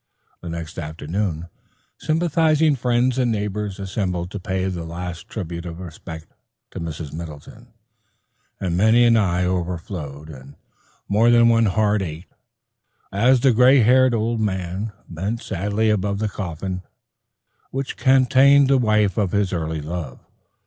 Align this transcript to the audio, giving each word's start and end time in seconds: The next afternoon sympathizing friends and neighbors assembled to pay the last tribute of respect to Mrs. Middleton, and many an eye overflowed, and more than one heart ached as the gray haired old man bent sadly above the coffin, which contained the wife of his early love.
The 0.41 0.49
next 0.49 0.79
afternoon 0.79 1.47
sympathizing 1.99 2.75
friends 2.75 3.19
and 3.19 3.31
neighbors 3.31 3.79
assembled 3.79 4.31
to 4.31 4.39
pay 4.39 4.65
the 4.67 4.83
last 4.83 5.29
tribute 5.29 5.63
of 5.67 5.79
respect 5.79 6.25
to 6.71 6.79
Mrs. 6.79 7.13
Middleton, 7.13 7.67
and 8.59 8.75
many 8.75 9.03
an 9.05 9.15
eye 9.15 9.45
overflowed, 9.45 10.27
and 10.27 10.55
more 11.07 11.29
than 11.29 11.49
one 11.49 11.67
heart 11.67 12.01
ached 12.01 12.33
as 13.11 13.41
the 13.41 13.51
gray 13.53 13.81
haired 13.81 14.15
old 14.15 14.39
man 14.39 14.91
bent 15.07 15.39
sadly 15.43 15.91
above 15.91 16.17
the 16.17 16.27
coffin, 16.29 16.81
which 17.69 17.95
contained 17.95 18.69
the 18.69 18.79
wife 18.79 19.19
of 19.19 19.33
his 19.33 19.53
early 19.53 19.81
love. 19.81 20.19